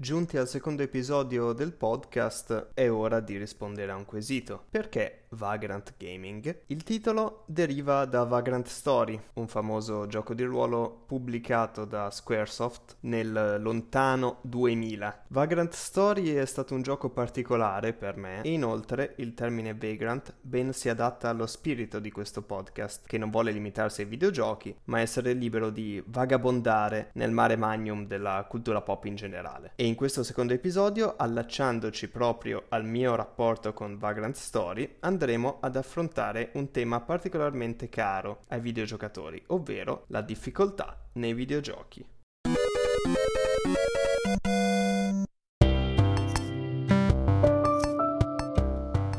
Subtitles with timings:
[0.00, 4.64] Giunti al secondo episodio del podcast, è ora di rispondere a un quesito.
[4.70, 6.62] Perché Vagrant Gaming?
[6.66, 13.58] Il titolo deriva da Vagrant Story, un famoso gioco di ruolo pubblicato da Squaresoft nel
[13.60, 15.26] lontano 2000.
[15.28, 20.72] Vagrant Story è stato un gioco particolare per me e inoltre il termine Vagrant ben
[20.72, 25.32] si adatta allo spirito di questo podcast, che non vuole limitarsi ai videogiochi, ma essere
[25.32, 29.72] libero di vagabondare nel mare magnum della cultura pop in generale.
[29.76, 35.18] E in questo secondo episodio, allacciandoci proprio al mio rapporto con Vagrant Story, andremo
[35.60, 42.06] ad affrontare un tema particolarmente caro ai videogiocatori, ovvero la difficoltà nei videogiochi.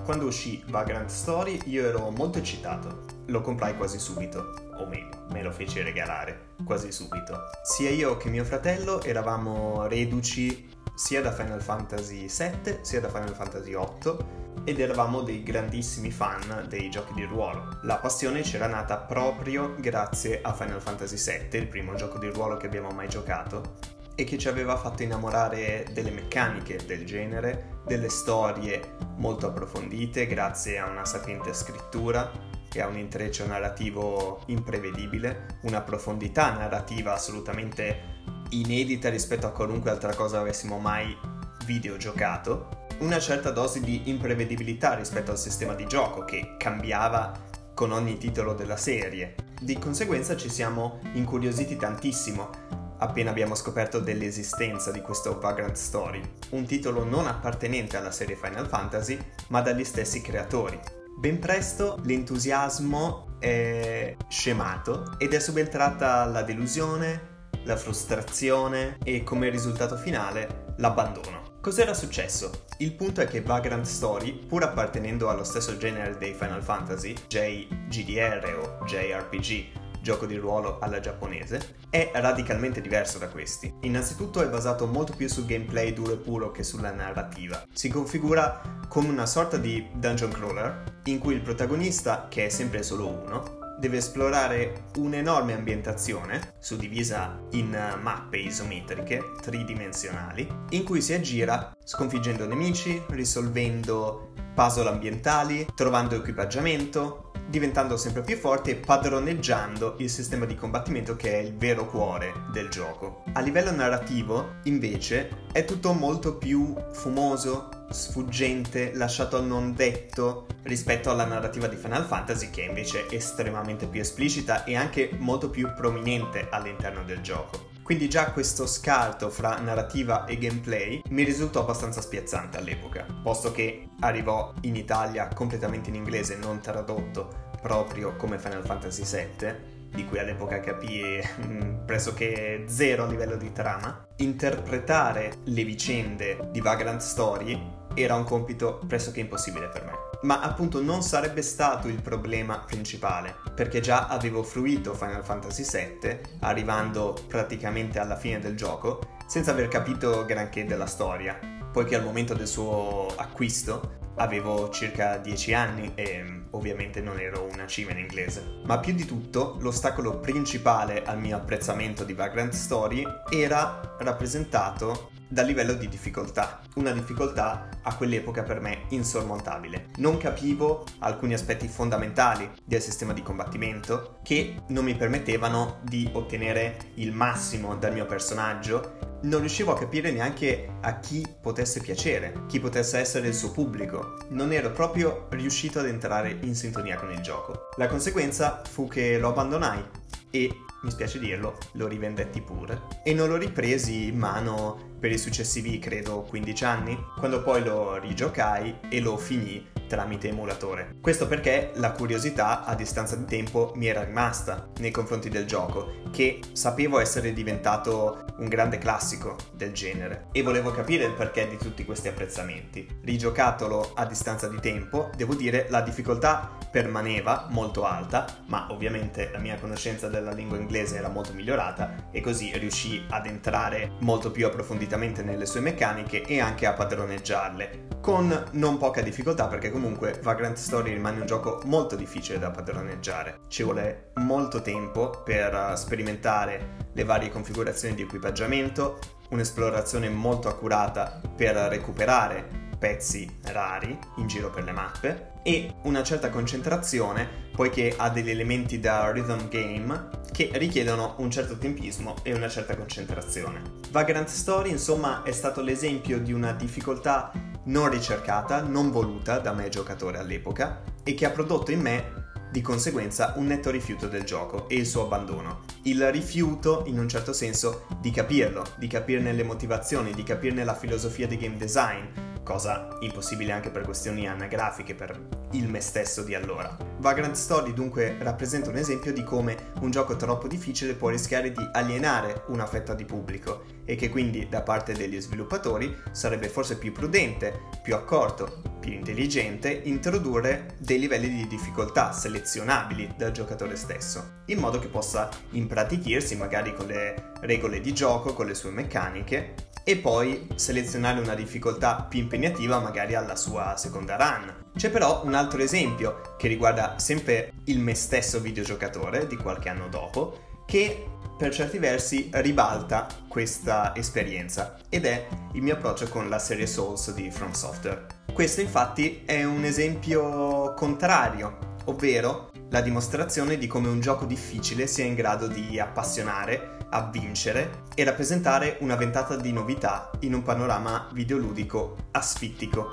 [0.03, 3.05] Quando uscì Vagrant Story io ero molto eccitato.
[3.27, 7.41] Lo comprai quasi subito, o meglio, me lo feci regalare quasi subito.
[7.63, 13.33] Sia io che mio fratello eravamo reduci sia da Final Fantasy VII sia da Final
[13.33, 17.79] Fantasy VIII ed eravamo dei grandissimi fan dei giochi di ruolo.
[17.83, 22.57] La passione c'era nata proprio grazie a Final Fantasy VII, il primo gioco di ruolo
[22.57, 23.77] che abbiamo mai giocato,
[24.15, 30.77] e che ci aveva fatto innamorare delle meccaniche del genere, delle storie molto approfondite grazie
[30.77, 32.31] a una sapiente scrittura
[32.73, 40.13] e a un intreccio narrativo imprevedibile, una profondità narrativa assolutamente inedita rispetto a qualunque altra
[40.13, 41.17] cosa avessimo mai
[41.65, 47.31] videogiocato, una certa dose di imprevedibilità rispetto al sistema di gioco che cambiava
[47.73, 49.35] con ogni titolo della serie.
[49.59, 56.65] Di conseguenza ci siamo incuriositi tantissimo appena abbiamo scoperto dell'esistenza di questo Vagrant Story, un
[56.65, 60.79] titolo non appartenente alla serie Final Fantasy, ma dagli stessi creatori.
[61.17, 69.97] Ben presto l'entusiasmo è scemato ed è subentrata la delusione, la frustrazione e come risultato
[69.97, 71.40] finale l'abbandono.
[71.61, 72.63] Cos'era successo?
[72.77, 78.79] Il punto è che Vagrant Story, pur appartenendo allo stesso genere dei Final Fantasy, JGDR
[78.79, 83.71] o JRPG, gioco di ruolo alla giapponese, è radicalmente diverso da questi.
[83.81, 87.63] Innanzitutto è basato molto più sul gameplay duro e puro che sulla narrativa.
[87.71, 92.81] Si configura come una sorta di dungeon crawler in cui il protagonista, che è sempre
[92.81, 101.75] solo uno, deve esplorare un'enorme ambientazione, suddivisa in mappe isometriche tridimensionali, in cui si aggira
[101.83, 110.45] sconfiggendo nemici, risolvendo puzzle ambientali, trovando equipaggiamento, diventando sempre più forte e padroneggiando il sistema
[110.45, 113.23] di combattimento che è il vero cuore del gioco.
[113.33, 121.09] A livello narrativo, invece, è tutto molto più fumoso, sfuggente, lasciato al non detto rispetto
[121.09, 125.67] alla narrativa di Final Fantasy che invece è estremamente più esplicita e anche molto più
[125.75, 127.70] prominente all'interno del gioco.
[127.91, 133.89] Quindi già questo scarto fra narrativa e gameplay mi risultò abbastanza spiazzante all'epoca, posto che
[133.99, 140.19] arrivò in Italia completamente in inglese, non tradotto proprio come Final Fantasy VII, di cui
[140.19, 147.61] all'epoca capii mm, pressoché zero a livello di trama, interpretare le vicende di Vagrant Story
[147.93, 150.10] era un compito pressoché impossibile per me.
[150.23, 156.19] Ma appunto non sarebbe stato il problema principale, perché già avevo fruito Final Fantasy VII,
[156.41, 161.39] arrivando praticamente alla fine del gioco, senza aver capito granché della storia,
[161.71, 167.65] poiché al momento del suo acquisto avevo circa 10 anni e ovviamente non ero una
[167.65, 168.61] cima in inglese.
[168.65, 175.45] Ma più di tutto, l'ostacolo principale al mio apprezzamento di Vagrant Story era rappresentato dal
[175.45, 179.87] livello di difficoltà, una difficoltà a quell'epoca per me insormontabile.
[179.97, 186.91] Non capivo alcuni aspetti fondamentali del sistema di combattimento che non mi permettevano di ottenere
[186.95, 192.59] il massimo dal mio personaggio non riuscivo a capire neanche a chi potesse piacere, chi
[192.59, 194.17] potesse essere il suo pubblico.
[194.29, 197.67] Non ero proprio riuscito ad entrare in sintonia con il gioco.
[197.77, 199.83] La conseguenza fu che lo abbandonai
[200.31, 200.49] e,
[200.81, 202.81] mi spiace dirlo, lo rivendetti pure.
[203.03, 207.97] E non l'ho ripresi in mano per i successivi, credo, 15 anni, quando poi lo
[207.97, 210.95] rigiocai e lo finì tramite emulatore.
[211.01, 215.95] Questo perché la curiosità a distanza di tempo mi era rimasta nei confronti del gioco,
[216.11, 221.57] che sapevo essere diventato un grande classico del genere e volevo capire il perché di
[221.57, 222.87] tutti questi apprezzamenti.
[223.03, 229.39] Rigiocatolo a distanza di tempo, devo dire la difficoltà permaneva molto alta, ma ovviamente la
[229.39, 234.45] mia conoscenza della lingua inglese era molto migliorata e così riuscì ad entrare molto più
[234.45, 240.57] approfonditamente nelle sue meccaniche e anche a padroneggiarle, con non poca difficoltà perché comunque Vagrant
[240.57, 243.41] Story rimane un gioco molto difficile da padroneggiare.
[243.47, 248.99] Ci vuole molto tempo per sperimentare le varie configurazioni di equipaggiamento,
[249.29, 256.31] un'esplorazione molto accurata per recuperare pezzi rari in giro per le mappe e una certa
[256.31, 262.49] concentrazione poiché ha degli elementi da rhythm game che richiedono un certo tempismo e una
[262.49, 263.61] certa concentrazione.
[263.91, 267.31] Vagrant Story insomma è stato l'esempio di una difficoltà
[267.65, 272.19] non ricercata, non voluta da me giocatore all'epoca e che ha prodotto in me
[272.51, 275.61] di conseguenza un netto rifiuto del gioco e il suo abbandono.
[275.83, 280.75] Il rifiuto, in un certo senso, di capirlo, di capirne le motivazioni, di capirne la
[280.75, 285.19] filosofia di game design, cosa impossibile anche per questioni anagrafiche per
[285.51, 286.75] il me stesso di allora.
[286.97, 291.69] Vagrant Story dunque rappresenta un esempio di come un gioco troppo difficile può rischiare di
[291.73, 296.91] alienare una fetta di pubblico e che quindi da parte degli sviluppatori sarebbe forse più
[296.91, 304.59] prudente, più accorto, più intelligente introdurre dei livelli di difficoltà selezionabili dal giocatore stesso, in
[304.59, 309.97] modo che possa impratichirsi magari con le regole di gioco, con le sue meccaniche e
[309.97, 314.71] poi selezionare una difficoltà più impegnativa magari alla sua seconda run.
[314.75, 319.87] C'è però un altro esempio che riguarda sempre il me stesso videogiocatore di qualche anno
[319.87, 321.05] dopo, che
[321.37, 327.11] per certi versi ribalta questa esperienza ed è il mio approccio con la serie Souls
[327.13, 328.05] di From Software.
[328.33, 335.03] Questo infatti è un esempio contrario, ovvero la dimostrazione di come un gioco difficile sia
[335.03, 341.09] in grado di appassionare, a vincere e rappresentare una ventata di novità in un panorama
[341.13, 342.87] videoludico asfittico.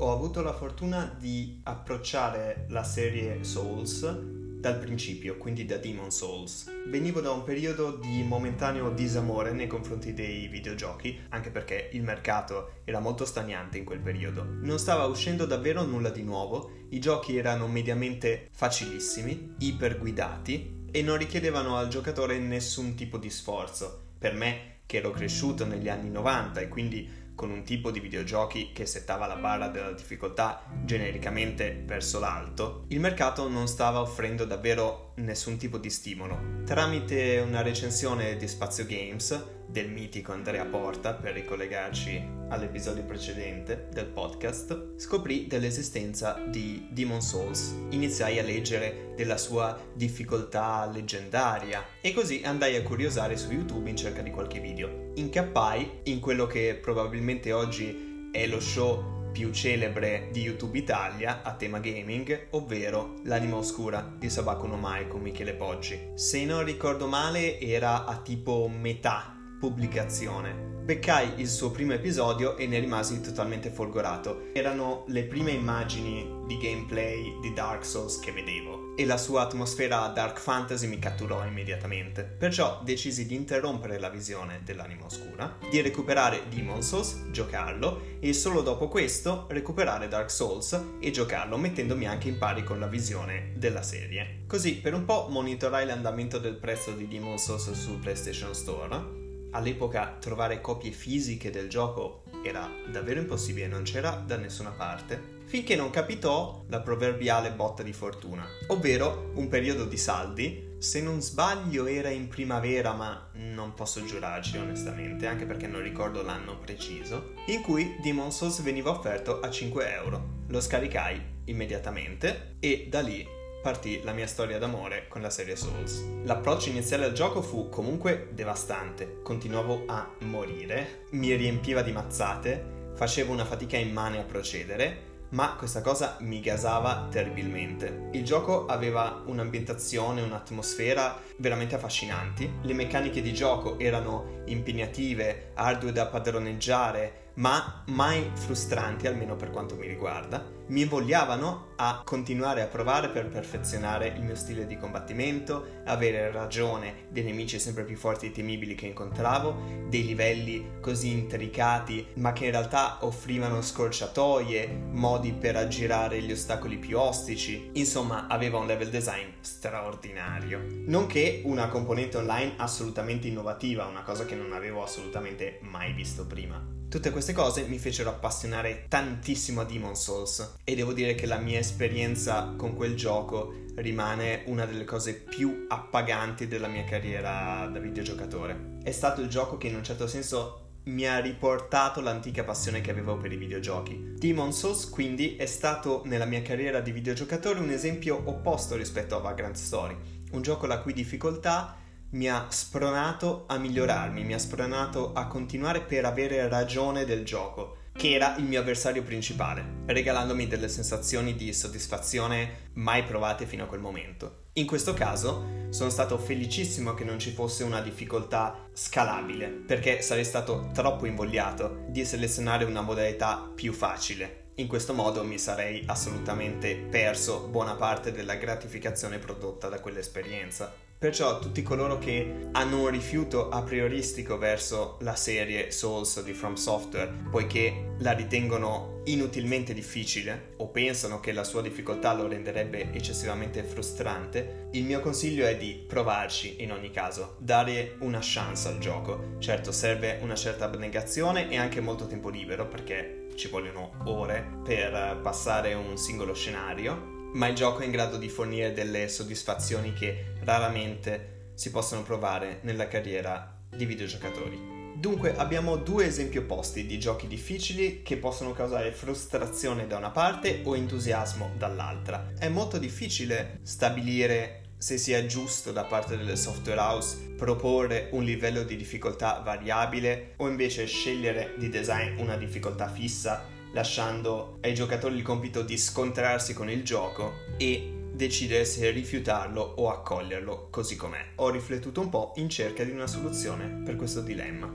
[0.00, 6.70] Ho avuto la fortuna di approcciare la serie Souls dal principio, quindi da Demon Souls.
[6.86, 12.74] Venivo da un periodo di momentaneo disamore nei confronti dei videogiochi, anche perché il mercato
[12.84, 14.44] era molto stagnante in quel periodo.
[14.44, 21.16] Non stava uscendo davvero nulla di nuovo, i giochi erano mediamente facilissimi, iperguidati e non
[21.16, 24.10] richiedevano al giocatore nessun tipo di sforzo.
[24.16, 28.72] Per me, che ero cresciuto negli anni 90 e quindi con un tipo di videogiochi
[28.72, 35.12] che settava la barra della difficoltà genericamente verso l'alto, il mercato non stava offrendo davvero
[35.18, 36.64] nessun tipo di stimolo.
[36.64, 44.06] Tramite una recensione di Spazio Games del mitico Andrea Porta, per ricollegarci all'episodio precedente del
[44.06, 47.74] podcast, scoprì dell'esistenza di Demon Souls.
[47.90, 53.96] Iniziai a leggere della sua difficoltà leggendaria e così andai a curiosare su YouTube in
[53.96, 55.10] cerca di qualche video.
[55.14, 61.54] Incappai in quello che probabilmente oggi è lo show più celebre di YouTube Italia a
[61.54, 66.12] tema gaming, ovvero L'anima oscura di Sabaku no Mai con Michele Poggi.
[66.14, 70.68] Se non ricordo male era a tipo metà pubblicazione.
[70.88, 74.48] Beccai il suo primo episodio e ne rimasi totalmente folgorato.
[74.54, 80.08] Erano le prime immagini di gameplay di Dark Souls che vedevo e la sua atmosfera
[80.08, 82.24] dark fantasy mi catturò immediatamente.
[82.24, 88.62] Perciò decisi di interrompere la visione dell'anima oscura, di recuperare Demon Souls, giocarlo e solo
[88.62, 93.82] dopo questo recuperare Dark Souls e giocarlo mettendomi anche in pari con la visione della
[93.82, 94.44] serie.
[94.46, 99.17] Così per un po' monitorai l'andamento del prezzo di Demon Souls sul PlayStation Store
[99.58, 105.76] all'epoca trovare copie fisiche del gioco era davvero impossibile, non c'era da nessuna parte, finché
[105.76, 111.86] non capitò la proverbiale botta di fortuna, ovvero un periodo di saldi, se non sbaglio
[111.86, 117.62] era in primavera, ma non posso giurarci onestamente, anche perché non ricordo l'anno preciso, in
[117.62, 120.36] cui Demon Souls veniva offerto a 5 euro.
[120.48, 123.37] Lo scaricai immediatamente e da lì
[123.68, 126.02] partì la mia storia d'amore con la serie Souls.
[126.24, 133.30] L'approccio iniziale al gioco fu comunque devastante, continuavo a morire, mi riempiva di mazzate, facevo
[133.30, 138.08] una fatica immane a procedere, ma questa cosa mi gasava terribilmente.
[138.12, 146.06] Il gioco aveva un'ambientazione, un'atmosfera veramente affascinanti, le meccaniche di gioco erano impegnative, ardue da
[146.06, 150.56] padroneggiare, ma mai frustranti, almeno per quanto mi riguarda.
[150.68, 157.06] Mi invogliavano a continuare a provare per perfezionare il mio stile di combattimento, avere ragione
[157.08, 162.46] dei nemici sempre più forti e temibili che incontravo, dei livelli così intricati, ma che
[162.46, 167.70] in realtà offrivano scorciatoie, modi per aggirare gli ostacoli più ostici.
[167.74, 170.66] Insomma, aveva un level design straordinario.
[170.86, 176.76] Nonché una componente online assolutamente innovativa, una cosa che non avevo assolutamente mai visto prima.
[176.88, 181.36] Tutte queste cose mi fecero appassionare tantissimo a Demon Souls e devo dire che la
[181.36, 187.78] mia esperienza con quel gioco rimane una delle cose più appaganti della mia carriera da
[187.80, 188.78] videogiocatore.
[188.82, 192.92] È stato il gioco che in un certo senso mi ha riportato l'antica passione che
[192.92, 194.14] avevo per i videogiochi.
[194.16, 199.20] Demon Souls quindi è stato nella mia carriera di videogiocatore un esempio opposto rispetto a
[199.20, 199.94] Vagrant Story,
[200.30, 201.76] un gioco la cui difficoltà
[202.10, 207.76] mi ha spronato a migliorarmi, mi ha spronato a continuare per avere ragione del gioco
[207.98, 213.66] che era il mio avversario principale, regalandomi delle sensazioni di soddisfazione mai provate fino a
[213.66, 214.44] quel momento.
[214.52, 220.24] In questo caso sono stato felicissimo che non ci fosse una difficoltà scalabile, perché sarei
[220.24, 224.52] stato troppo invogliato di selezionare una modalità più facile.
[224.54, 230.86] In questo modo mi sarei assolutamente perso buona parte della gratificazione prodotta da quell'esperienza.
[230.98, 236.54] Perciò tutti coloro che hanno un rifiuto a prioristico verso la serie Souls di From
[236.54, 243.62] Software, poiché la ritengono inutilmente difficile o pensano che la sua difficoltà lo renderebbe eccessivamente
[243.62, 249.36] frustrante, il mio consiglio è di provarci in ogni caso, dare una chance al gioco.
[249.38, 255.20] Certo serve una certa abnegazione e anche molto tempo libero perché ci vogliono ore per
[255.22, 260.34] passare un singolo scenario ma il gioco è in grado di fornire delle soddisfazioni che
[260.44, 264.76] raramente si possono provare nella carriera di videogiocatori.
[264.98, 270.62] Dunque abbiamo due esempi opposti di giochi difficili che possono causare frustrazione da una parte
[270.64, 272.32] o entusiasmo dall'altra.
[272.36, 278.62] È molto difficile stabilire se sia giusto da parte delle software house proporre un livello
[278.62, 285.22] di difficoltà variabile o invece scegliere di design una difficoltà fissa lasciando ai giocatori il
[285.22, 291.32] compito di scontrarsi con il gioco e decidere se rifiutarlo o accoglierlo così com'è.
[291.36, 294.66] Ho riflettuto un po' in cerca di una soluzione per questo dilemma.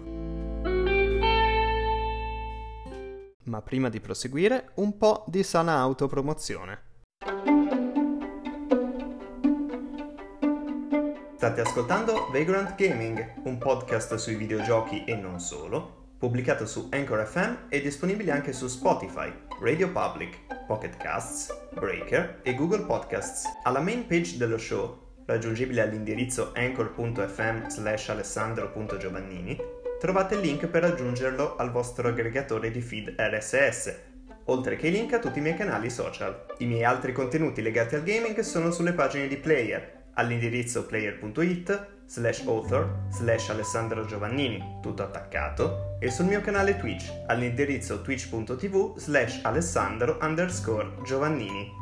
[3.46, 6.92] Ma prima di proseguire, un po' di sana autopromozione.
[11.36, 17.68] State ascoltando Vagrant Gaming, un podcast sui videogiochi e non solo, pubblicato su Anchor FM
[17.68, 23.44] e disponibile anche su Spotify, Radio Public, Pocket Casts, Breaker e Google Podcasts.
[23.64, 29.58] Alla main page dello show, raggiungibile all'indirizzo anchor.fm slash alessandro.giovannini,
[30.00, 33.94] trovate il link per raggiungerlo al vostro aggregatore di feed RSS,
[34.46, 36.46] oltre che i link a tutti i miei canali social.
[36.60, 42.44] I miei altri contenuti legati al gaming sono sulle pagine di Player, all'indirizzo player.it slash
[42.46, 50.18] author slash Alessandro Giovannini, tutto attaccato, e sul mio canale Twitch all'indirizzo twitch.tv slash Alessandro
[50.22, 51.82] underscore Giovannini.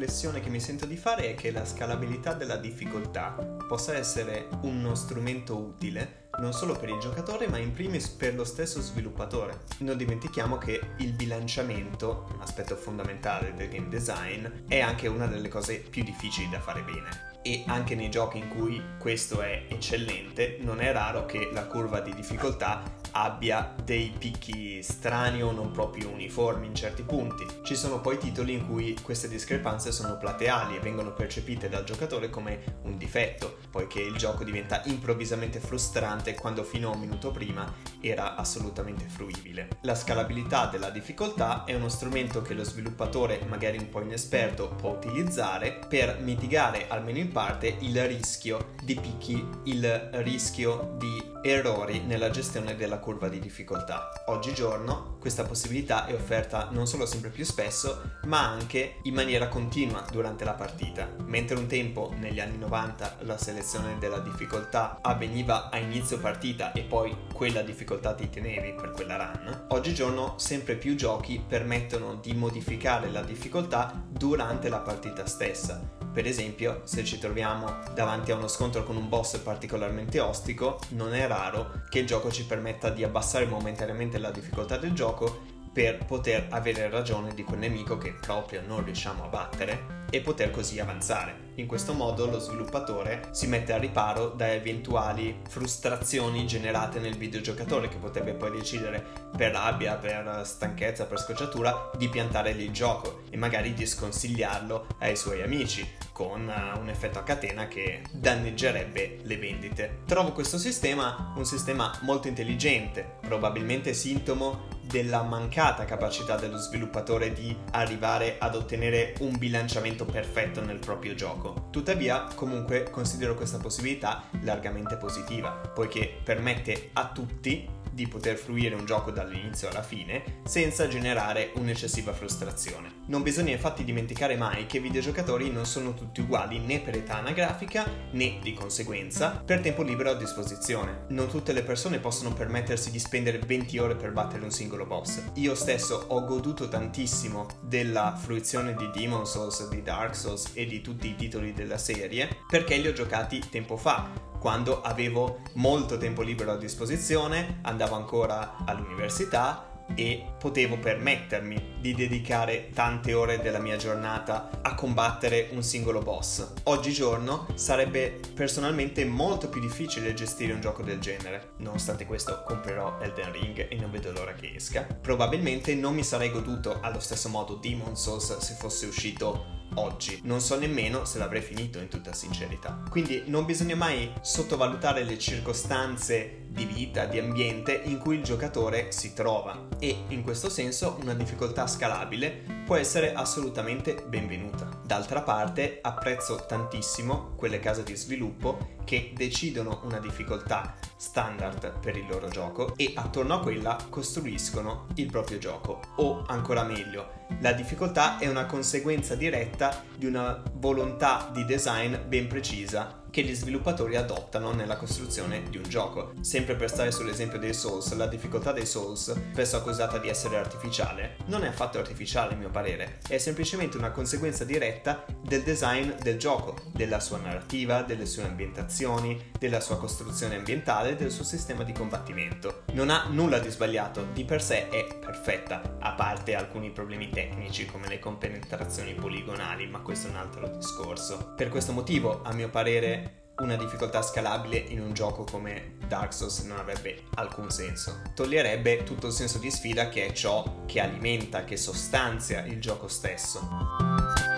[0.00, 3.30] riflessione che mi sento di fare è che la scalabilità della difficoltà
[3.68, 8.44] possa essere uno strumento utile non solo per il giocatore ma in primis per lo
[8.44, 9.60] stesso sviluppatore.
[9.78, 15.48] Non dimentichiamo che il bilanciamento, un aspetto fondamentale del game design, è anche una delle
[15.48, 20.58] cose più difficili da fare bene e anche nei giochi in cui questo è eccellente
[20.60, 22.82] non è raro che la curva di difficoltà
[23.12, 27.46] abbia dei picchi strani o non proprio uniformi in certi punti.
[27.62, 32.30] Ci sono poi titoli in cui queste discrepanze sono plateali e vengono percepite dal giocatore
[32.30, 37.72] come un difetto, poiché il gioco diventa improvvisamente frustrante quando fino a un minuto prima
[38.00, 39.68] era assolutamente fruibile.
[39.82, 44.90] La scalabilità della difficoltà è uno strumento che lo sviluppatore, magari un po' inesperto, può
[44.90, 52.30] utilizzare per mitigare almeno in parte il rischio di picchi, il rischio di errori nella
[52.30, 54.10] gestione della curva di difficoltà.
[54.26, 60.04] Oggigiorno questa possibilità è offerta non solo sempre più spesso, ma anche in maniera continua
[60.10, 61.08] durante la partita.
[61.24, 66.82] Mentre un tempo, negli anni 90, la selezione della difficoltà avveniva a inizio partita e
[66.82, 73.10] poi quella difficoltà ti tenevi per quella run, oggigiorno sempre più giochi permettono di modificare
[73.10, 78.82] la difficoltà durante la partita stessa per esempio, se ci troviamo davanti a uno scontro
[78.82, 83.46] con un boss particolarmente ostico, non è raro che il gioco ci permetta di abbassare
[83.46, 88.84] momentaneamente la difficoltà del gioco per poter avere ragione di quel nemico che proprio non
[88.84, 91.48] riusciamo a battere e poter così avanzare.
[91.54, 97.88] In questo modo lo sviluppatore si mette a riparo da eventuali frustrazioni generate nel videogiocatore
[97.88, 99.04] che potrebbe poi decidere
[99.36, 104.86] per rabbia, per stanchezza, per scocciatura di piantare lì il gioco e magari di sconsigliarlo
[105.00, 110.00] ai suoi amici con eh, un effetto a catena che danneggerebbe le vendite.
[110.06, 117.56] Trovo questo sistema un sistema molto intelligente, probabilmente sintomo della mancata capacità dello sviluppatore di
[117.70, 121.68] arrivare ad ottenere un bilanciamento perfetto nel proprio gioco.
[121.70, 128.84] Tuttavia, comunque, considero questa possibilità largamente positiva, poiché permette a tutti di poter fruire un
[128.84, 132.98] gioco dall'inizio alla fine senza generare un'eccessiva frustrazione.
[133.06, 137.16] Non bisogna infatti dimenticare mai che i videogiocatori non sono tutti uguali né per età
[137.16, 141.06] anagrafica né di conseguenza per tempo libero a disposizione.
[141.08, 145.22] Non tutte le persone possono permettersi di spendere 20 ore per battere un singolo boss.
[145.34, 150.80] Io stesso ho goduto tantissimo della fruizione di Demon Souls, di Dark Souls e di
[150.80, 156.22] tutti i titoli della serie perché li ho giocati tempo fa quando avevo molto tempo
[156.22, 163.76] libero a disposizione, andavo ancora all'università e potevo permettermi di dedicare tante ore della mia
[163.76, 166.52] giornata a combattere un singolo boss.
[166.64, 171.52] Oggigiorno sarebbe personalmente molto più difficile gestire un gioco del genere.
[171.58, 174.82] Nonostante questo comprerò Elden Ring e non vedo l'ora che esca.
[174.82, 180.20] Probabilmente non mi sarei goduto allo stesso modo Demon Souls se fosse uscito oggi.
[180.24, 182.82] Non so nemmeno se l'avrei finito in tutta sincerità.
[182.90, 188.90] Quindi non bisogna mai sottovalutare le circostanze di vita, di ambiente in cui il giocatore
[188.90, 194.68] si trova e in questo senso una difficoltà scalabile può essere assolutamente benvenuta.
[194.84, 202.06] D'altra parte apprezzo tantissimo quelle case di sviluppo che decidono una difficoltà standard per il
[202.08, 208.18] loro gioco e attorno a quella costruiscono il proprio gioco o ancora meglio la difficoltà
[208.18, 214.52] è una conseguenza diretta di una volontà di design ben precisa che gli sviluppatori adottano
[214.52, 216.12] nella costruzione di un gioco.
[216.20, 221.16] Sempre per stare sull'esempio dei Souls, la difficoltà dei Souls, spesso accusata di essere artificiale,
[221.26, 226.18] non è affatto artificiale a mio parere, è semplicemente una conseguenza diretta del design del
[226.18, 231.72] gioco, della sua narrativa, delle sue ambientazioni, della sua costruzione ambientale, del suo sistema di
[231.72, 232.62] combattimento.
[232.72, 237.66] Non ha nulla di sbagliato, di per sé è perfetta, a parte alcuni problemi tecnici
[237.66, 241.32] come le compenetrazioni poligonali, ma questo è un altro discorso.
[241.36, 242.99] Per questo motivo, a mio parere,
[243.40, 248.02] una difficoltà scalabile in un gioco come Dark Souls non avrebbe alcun senso.
[248.14, 252.88] Toglierebbe tutto il senso di sfida che è ciò che alimenta, che sostanzia il gioco
[252.88, 254.29] stesso.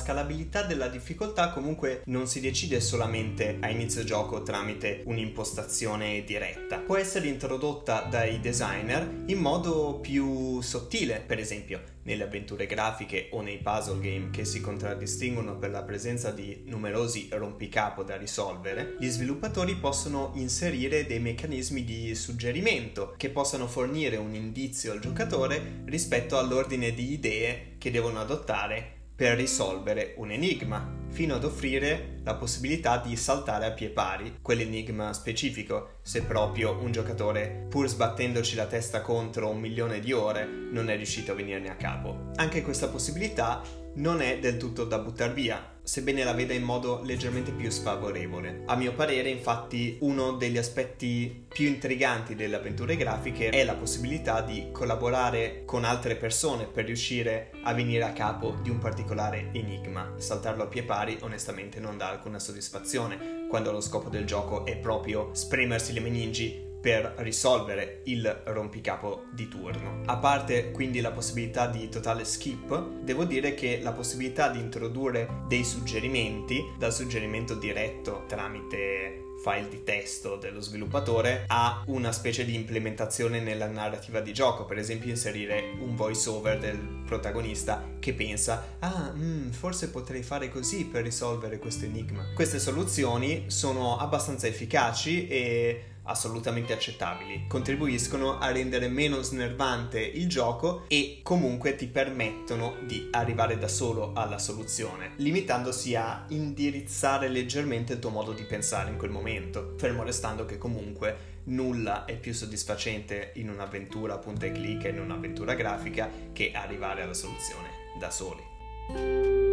[0.00, 6.78] Scalabilità della difficoltà comunque non si decide solamente a inizio gioco tramite un'impostazione diretta.
[6.78, 13.42] Può essere introdotta dai designer in modo più sottile, per esempio nelle avventure grafiche o
[13.42, 19.08] nei puzzle game che si contraddistinguono per la presenza di numerosi rompicapo da risolvere, gli
[19.08, 26.38] sviluppatori possono inserire dei meccanismi di suggerimento che possano fornire un indizio al giocatore rispetto
[26.38, 32.96] all'ordine di idee che devono adottare per risolvere un enigma, fino ad offrire la possibilità
[32.96, 39.02] di saltare a pie pari quell'enigma specifico, se proprio un giocatore, pur sbattendoci la testa
[39.02, 42.30] contro un milione di ore, non è riuscito a venirne a capo.
[42.36, 43.60] Anche questa possibilità
[43.96, 48.62] non è del tutto da buttare via, sebbene la veda in modo leggermente più sfavorevole.
[48.66, 54.40] A mio parere, infatti, uno degli aspetti più intriganti delle avventure grafiche è la possibilità
[54.40, 60.14] di collaborare con altre persone per riuscire a venire a capo di un particolare enigma.
[60.16, 64.76] Saltarlo a pie pari onestamente non dà alcuna soddisfazione, quando lo scopo del gioco è
[64.76, 70.02] proprio spremersi le meningi per risolvere il rompicapo di turno.
[70.06, 75.42] A parte quindi la possibilità di totale skip, devo dire che la possibilità di introdurre
[75.46, 82.54] dei suggerimenti, dal suggerimento diretto tramite file di testo dello sviluppatore ha una specie di
[82.54, 88.76] implementazione nella narrativa di gioco, per esempio inserire un voice over del protagonista che pensa
[88.78, 92.32] ah mm, forse potrei fare così per risolvere questo enigma.
[92.34, 100.84] Queste soluzioni sono abbastanza efficaci e assolutamente accettabili, contribuiscono a rendere meno snervante il gioco
[100.88, 107.98] e comunque ti permettono di arrivare da solo alla soluzione, limitandosi a indirizzare leggermente il
[107.98, 113.32] tuo modo di pensare in quel momento, fermo restando che comunque nulla è più soddisfacente
[113.36, 117.68] in un'avventura punta e clic in un'avventura grafica che arrivare alla soluzione
[117.98, 119.49] da soli.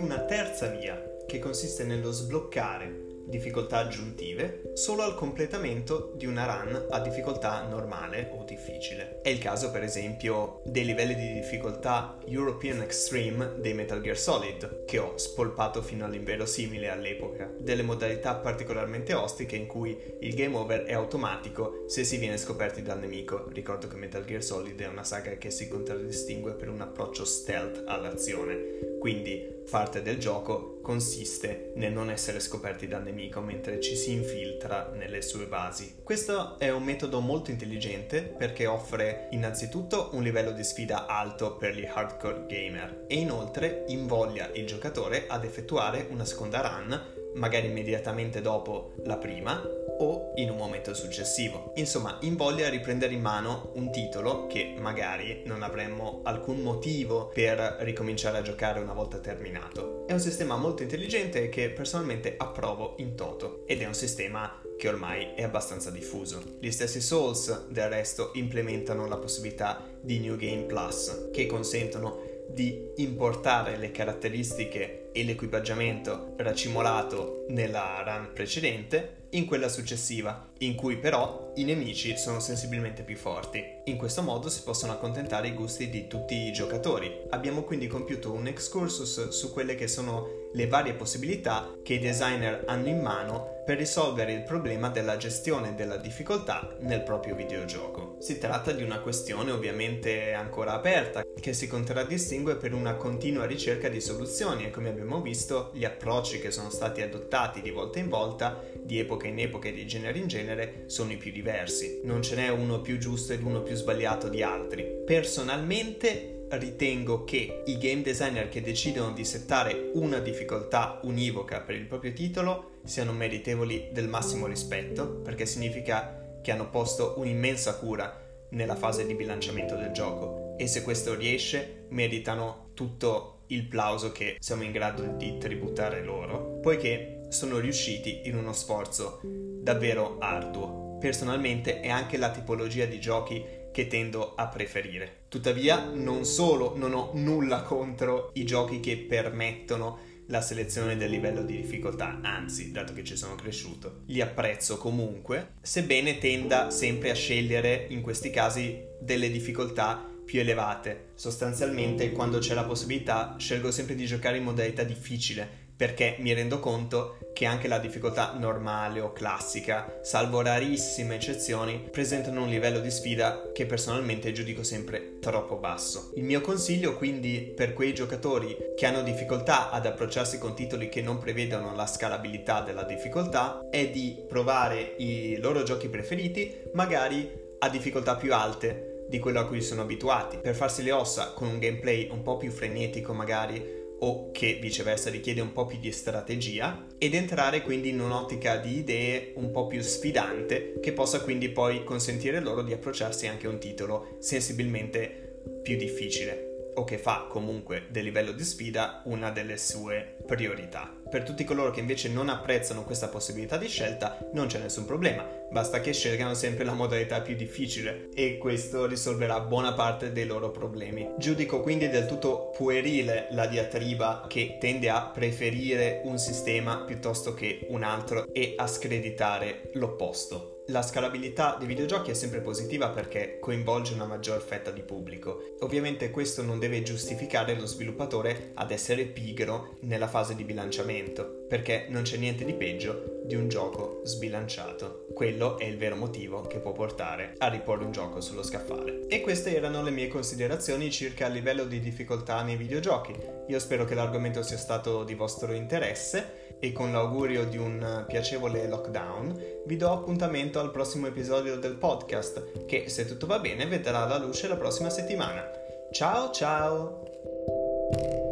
[0.00, 6.86] Una terza via, che consiste nello sbloccare difficoltà aggiuntive solo al completamento di una run
[6.90, 9.20] a difficoltà normale o difficile.
[9.22, 14.84] È il caso per esempio dei livelli di difficoltà European Extreme dei Metal Gear Solid,
[14.84, 20.82] che ho spolpato fino all'inverosimile all'epoca, delle modalità particolarmente ostiche in cui il game over
[20.82, 23.48] è automatico se si viene scoperti dal nemico.
[23.52, 27.84] Ricordo che Metal Gear Solid è una saga che si contraddistingue per un approccio stealth
[27.86, 33.94] all'azione, quindi parte del gioco consiste nel non essere scoperti dal nemico nemico mentre ci
[33.94, 35.96] si infiltra nelle sue basi.
[36.02, 41.74] Questo è un metodo molto intelligente perché offre innanzitutto un livello di sfida alto per
[41.74, 48.40] gli hardcore gamer e inoltre invoglia il giocatore ad effettuare una seconda run, magari immediatamente
[48.40, 49.62] dopo la prima,
[50.00, 51.72] o in un momento successivo.
[51.76, 57.76] Insomma, invoglia a riprendere in mano un titolo che magari non avremmo alcun motivo per
[57.80, 60.04] ricominciare a giocare una volta terminato.
[60.06, 64.88] È un sistema molto intelligente che personalmente approvo in toto ed è un sistema che
[64.88, 66.42] ormai è abbastanza diffuso.
[66.58, 72.92] Gli stessi Souls, del resto, implementano la possibilità di New Game Plus, che consentono di
[72.96, 81.52] importare le caratteristiche e l'equipaggiamento racimolato nella run precedente in quella successiva, in cui però
[81.56, 83.64] i nemici sono sensibilmente più forti.
[83.84, 87.12] In questo modo si possono accontentare i gusti di tutti i giocatori.
[87.30, 92.64] Abbiamo quindi compiuto un excursus su quelle che sono le varie possibilità che i designer
[92.66, 98.09] hanno in mano per risolvere il problema della gestione della difficoltà nel proprio videogioco.
[98.20, 103.88] Si tratta di una questione ovviamente ancora aperta, che si contraddistingue per una continua ricerca
[103.88, 108.10] di soluzioni e come abbiamo visto gli approcci che sono stati adottati di volta in
[108.10, 112.02] volta, di epoca in epoca e di genere in genere, sono i più diversi.
[112.04, 114.84] Non ce n'è uno più giusto ed uno più sbagliato di altri.
[115.06, 121.86] Personalmente ritengo che i game designer che decidono di settare una difficoltà univoca per il
[121.86, 128.76] proprio titolo siano meritevoli del massimo rispetto, perché significa che hanno posto un'immensa cura nella
[128.76, 134.62] fase di bilanciamento del gioco e se questo riesce meritano tutto il plauso che siamo
[134.62, 140.98] in grado di tributare loro, poiché sono riusciti in uno sforzo davvero arduo.
[141.00, 145.22] Personalmente è anche la tipologia di giochi che tendo a preferire.
[145.28, 149.98] Tuttavia, non solo non ho nulla contro i giochi che permettono
[150.30, 155.54] la selezione del livello di difficoltà, anzi, dato che ci sono cresciuto, li apprezzo comunque,
[155.60, 161.08] sebbene tenda sempre a scegliere in questi casi delle difficoltà più elevate.
[161.14, 166.60] Sostanzialmente, quando c'è la possibilità, scelgo sempre di giocare in modalità difficile, perché mi rendo
[166.60, 172.90] conto che anche la difficoltà normale o classica, salvo rarissime eccezioni, presentano un livello di
[172.90, 176.10] sfida che personalmente giudico sempre troppo basso.
[176.16, 181.00] Il mio consiglio quindi per quei giocatori che hanno difficoltà ad approcciarsi con titoli che
[181.00, 187.26] non prevedono la scalabilità della difficoltà è di provare i loro giochi preferiti magari
[187.58, 191.48] a difficoltà più alte di quello a cui sono abituati, per farsi le ossa con
[191.48, 195.92] un gameplay un po' più frenetico magari o che viceversa richiede un po' più di
[195.92, 201.48] strategia ed entrare quindi in un'ottica di idee un po' più sfidante che possa quindi
[201.50, 207.26] poi consentire loro di approcciarsi anche a un titolo sensibilmente più difficile o che fa
[207.28, 210.92] comunque del livello di sfida una delle sue priorità.
[211.10, 215.26] Per tutti coloro che invece non apprezzano questa possibilità di scelta non c'è nessun problema,
[215.50, 220.50] basta che scelgano sempre la modalità più difficile e questo risolverà buona parte dei loro
[220.50, 221.10] problemi.
[221.18, 227.66] Giudico quindi del tutto puerile la diatriba che tende a preferire un sistema piuttosto che
[227.70, 230.59] un altro e a screditare l'opposto.
[230.70, 235.56] La scalabilità dei videogiochi è sempre positiva perché coinvolge una maggior fetta di pubblico.
[235.60, 241.86] Ovviamente questo non deve giustificare lo sviluppatore ad essere pigro nella fase di bilanciamento, perché
[241.88, 245.06] non c'è niente di peggio di un gioco sbilanciato.
[245.12, 249.08] Quello è il vero motivo che può portare a riporre un gioco sullo scaffale.
[249.08, 253.16] E queste erano le mie considerazioni circa il livello di difficoltà nei videogiochi.
[253.48, 258.68] Io spero che l'argomento sia stato di vostro interesse e con l'augurio di un piacevole
[258.68, 264.06] lockdown vi do appuntamento al prossimo episodio del podcast che se tutto va bene vedrà
[264.06, 265.50] la luce la prossima settimana.
[265.90, 268.29] Ciao ciao!